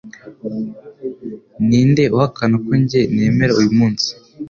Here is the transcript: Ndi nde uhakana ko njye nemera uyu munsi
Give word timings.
Ndi 1.63 1.79
nde 1.89 2.03
uhakana 2.15 2.55
ko 2.65 2.71
njye 2.81 3.01
nemera 3.15 3.53
uyu 3.59 3.71
munsi 3.77 4.09